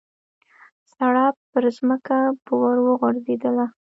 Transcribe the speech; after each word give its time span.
سړپ 0.93 1.35
پرځمکه 1.53 2.17
به 2.43 2.53
ور 2.61 2.77
وغورځېدله. 2.85 3.65